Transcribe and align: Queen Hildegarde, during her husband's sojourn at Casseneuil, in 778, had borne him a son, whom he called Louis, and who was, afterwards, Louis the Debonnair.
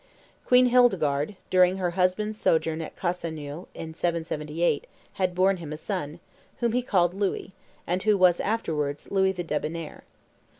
Queen 0.47 0.65
Hildegarde, 0.65 1.37
during 1.51 1.77
her 1.77 1.91
husband's 1.91 2.41
sojourn 2.41 2.81
at 2.81 2.95
Casseneuil, 2.95 3.67
in 3.75 3.93
778, 3.93 4.87
had 5.13 5.35
borne 5.35 5.57
him 5.57 5.71
a 5.71 5.77
son, 5.77 6.19
whom 6.57 6.71
he 6.71 6.81
called 6.81 7.13
Louis, 7.13 7.53
and 7.85 8.01
who 8.01 8.17
was, 8.17 8.39
afterwards, 8.39 9.11
Louis 9.11 9.31
the 9.33 9.43
Debonnair. 9.43 10.01